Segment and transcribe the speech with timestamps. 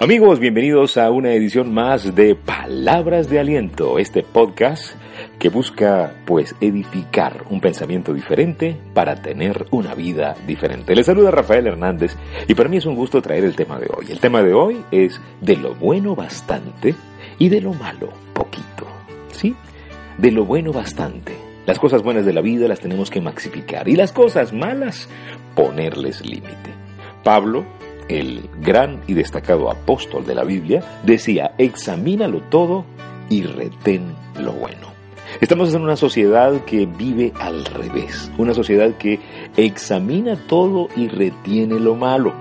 [0.00, 4.94] Amigos, bienvenidos a una edición más de Palabras de Aliento, este podcast
[5.40, 10.94] que busca pues edificar un pensamiento diferente para tener una vida diferente.
[10.94, 12.16] Les saluda Rafael Hernández
[12.46, 14.06] y para mí es un gusto traer el tema de hoy.
[14.08, 16.94] El tema de hoy es de lo bueno bastante
[17.40, 18.86] y de lo malo poquito.
[19.32, 19.56] ¿Sí?
[20.16, 21.36] De lo bueno bastante.
[21.66, 25.08] Las cosas buenas de la vida las tenemos que maxificar y las cosas malas
[25.56, 26.72] ponerles límite.
[27.24, 27.64] Pablo
[28.08, 32.84] el gran y destacado apóstol de la Biblia, decía, examínalo todo
[33.28, 34.88] y retén lo bueno.
[35.40, 39.20] Estamos en una sociedad que vive al revés, una sociedad que
[39.56, 42.32] examina todo y retiene lo malo.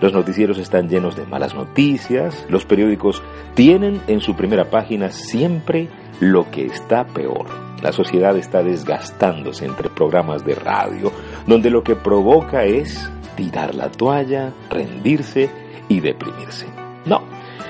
[0.00, 3.22] Los noticieros están llenos de malas noticias, los periódicos
[3.54, 5.88] tienen en su primera página siempre
[6.20, 7.46] lo que está peor.
[7.82, 11.12] La sociedad está desgastándose entre programas de radio,
[11.46, 15.50] donde lo que provoca es tirar la toalla, rendirse
[15.88, 16.66] y deprimirse.
[17.04, 17.22] No,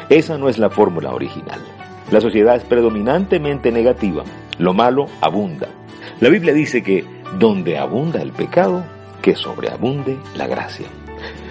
[0.09, 1.61] esa no es la fórmula original.
[2.11, 4.25] La sociedad es predominantemente negativa.
[4.59, 5.69] Lo malo abunda.
[6.21, 7.05] La Biblia dice que
[7.39, 8.85] donde abunda el pecado,
[9.25, 10.87] que sobreabunde la gracia.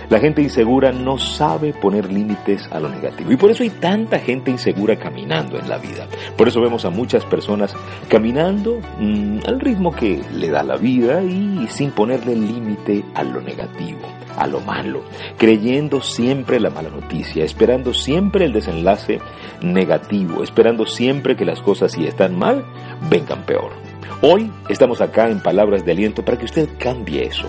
[0.08, 4.20] La gente insegura no sabe poner límites a lo negativo y por eso hay tanta
[4.20, 6.06] gente insegura caminando en la vida.
[6.38, 7.76] Por eso vemos a muchas personas
[8.10, 13.42] caminando mm, al ritmo que le da la vida y sin ponerle límite a lo
[13.42, 14.02] negativo,
[14.38, 15.02] a lo malo,
[15.40, 19.20] creyendo siempre la mala noticia, esperando siempre el desenlace
[19.64, 22.66] negativo, esperando siempre que las cosas si están mal
[23.10, 23.92] vengan peor.
[24.22, 27.48] Hoy estamos acá en palabras de aliento para que usted cambie eso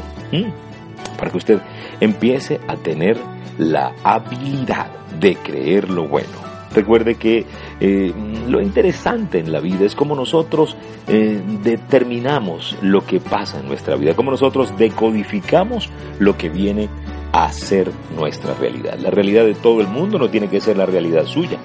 [1.17, 1.59] para que usted
[2.01, 3.17] empiece a tener
[3.59, 4.89] la habilidad
[5.19, 6.45] de creer lo bueno.
[6.75, 7.47] Recuerde que
[7.79, 8.13] eh,
[8.49, 13.95] lo interesante en la vida es cómo nosotros eh, determinamos lo que pasa en nuestra
[13.95, 16.89] vida, cómo nosotros decodificamos lo que viene
[17.33, 18.99] a ser nuestra realidad.
[18.99, 21.59] La realidad de todo el mundo no tiene que ser la realidad suya.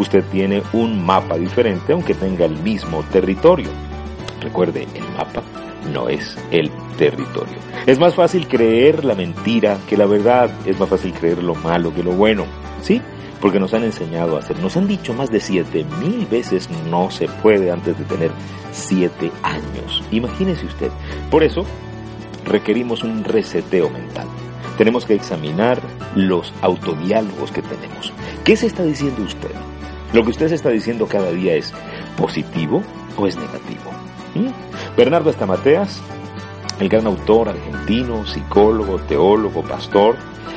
[0.00, 3.68] Usted tiene un mapa diferente aunque tenga el mismo territorio.
[4.40, 5.42] Recuerde, el mapa
[5.92, 7.56] no es el territorio.
[7.86, 11.94] Es más fácil creer la mentira que la verdad, es más fácil creer lo malo
[11.94, 12.44] que lo bueno,
[12.82, 13.00] ¿sí?
[13.40, 17.10] Porque nos han enseñado a hacer, nos han dicho más de siete mil veces no
[17.10, 18.30] se puede antes de tener
[18.72, 20.02] siete años.
[20.10, 20.90] Imagínese usted.
[21.30, 21.64] Por eso
[22.44, 24.26] requerimos un reseteo mental.
[24.76, 25.80] Tenemos que examinar
[26.14, 28.12] los autodiálogos que tenemos.
[28.44, 29.50] ¿Qué se está diciendo usted?
[30.12, 31.72] ¿Lo que usted se está diciendo cada día es
[32.16, 32.82] positivo
[33.16, 33.90] o es negativo?
[34.96, 36.00] Bernardo Estamateas
[36.80, 40.16] el gran autor argentino, psicólogo, teólogo, pastor,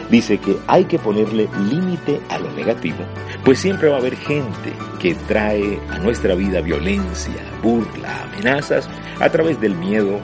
[0.10, 3.00] dice que hay que ponerle límite a lo negativo,
[3.44, 8.88] pues siempre va a haber gente que trae a nuestra vida violencia, burla, amenazas
[9.20, 10.20] a través del miedo,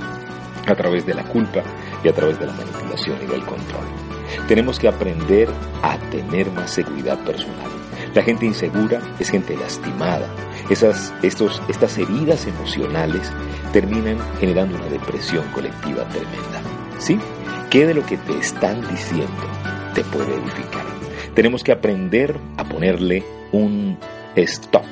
[0.68, 1.64] a través de la culpa
[2.04, 3.86] y a través de la manipulación y del control.
[4.48, 5.50] Tenemos que aprender
[5.82, 7.72] a tener más seguridad personal.
[8.14, 10.28] La gente insegura es gente lastimada.
[10.70, 13.32] Esas, estos, estas heridas emocionales
[13.72, 16.62] terminan generando una depresión colectiva tremenda.
[17.00, 17.20] ¿Sí?
[17.70, 19.44] ¿Qué de lo que te están diciendo
[19.94, 20.86] te puede edificar?
[21.34, 23.98] Tenemos que aprender a ponerle un
[24.36, 24.86] stop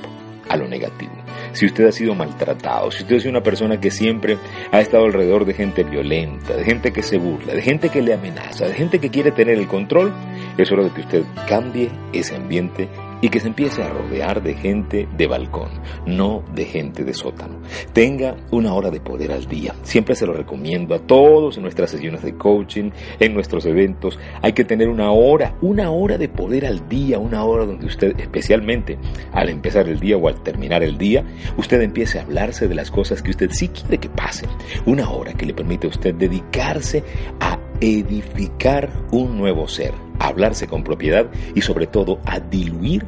[0.49, 1.13] a lo negativo.
[1.53, 4.37] Si usted ha sido maltratado, si usted es una persona que siempre
[4.71, 8.13] ha estado alrededor de gente violenta, de gente que se burla, de gente que le
[8.13, 10.13] amenaza, de gente que quiere tener el control,
[10.57, 12.89] es hora de que usted cambie ese ambiente
[13.25, 15.69] y que se empiece a rodear de gente de balcón,
[16.05, 17.59] no de gente de sótano.
[17.91, 19.73] Tenga una hora de poder al día.
[19.81, 24.19] Siempre se lo recomiendo a todos en nuestras sesiones de coaching, en nuestros eventos.
[24.43, 28.13] Hay que tener una hora, una hora de poder al día, una hora donde usted,
[28.19, 28.99] especialmente
[29.31, 31.25] al empezar el día o al terminar el día,
[31.57, 34.51] usted empiece a hablarse de las cosas que usted sí quiere que pasen.
[34.85, 37.03] Una hora que le permite a usted dedicarse
[37.39, 43.05] a edificar un nuevo ser, a hablarse con propiedad y sobre todo a diluir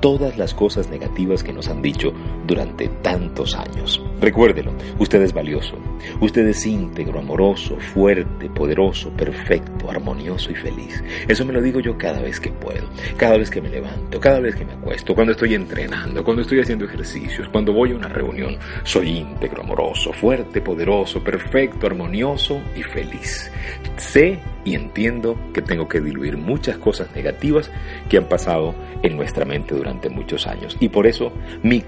[0.00, 2.12] todas las cosas negativas que nos han dicho
[2.46, 4.02] durante tantos años.
[4.20, 5.76] Recuérdelo, usted es valioso,
[6.20, 11.02] usted es íntegro, amoroso, fuerte, poderoso, perfecto, armonioso y feliz.
[11.28, 14.40] Eso me lo digo yo cada vez que puedo, cada vez que me levanto, cada
[14.40, 18.08] vez que me acuesto, cuando estoy entrenando, cuando estoy haciendo ejercicios, cuando voy a una
[18.08, 18.56] reunión.
[18.84, 23.50] Soy íntegro, amoroso, fuerte, poderoso, perfecto, armonioso y feliz.
[23.96, 27.70] Sé y entiendo que tengo que diluir muchas cosas negativas
[28.08, 30.76] que han pasado en nuestra mente durante muchos años.
[30.80, 31.32] Y por eso
[31.62, 31.80] mi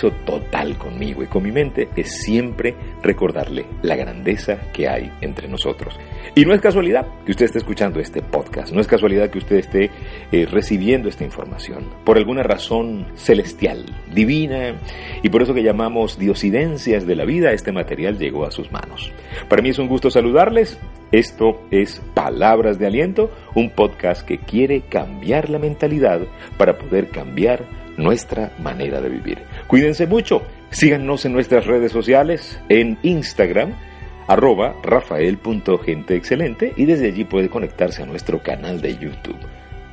[0.00, 5.98] total conmigo y con mi mente es siempre recordarle la grandeza que hay entre nosotros.
[6.34, 9.56] Y no es casualidad que usted esté escuchando este podcast, no es casualidad que usted
[9.56, 9.90] esté
[10.30, 13.84] eh, recibiendo esta información, por alguna razón celestial,
[14.14, 14.74] divina,
[15.22, 19.12] y por eso que llamamos diosidencias de la vida, este material llegó a sus manos.
[19.48, 20.78] Para mí es un gusto saludarles
[21.10, 26.22] Esto es Palabras de Aliento, un podcast que quiere cambiar la mentalidad
[26.56, 29.38] para poder cambiar nuestra manera de vivir.
[29.66, 33.74] Cuídense mucho, síganos en nuestras redes sociales, en Instagram,
[34.26, 39.38] arroba rafael.genteexcelente y desde allí puede conectarse a nuestro canal de YouTube.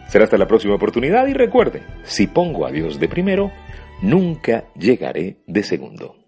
[0.07, 3.51] Será hasta la próxima oportunidad y recuerden, si pongo a Dios de primero,
[4.01, 6.18] nunca llegaré de segundo.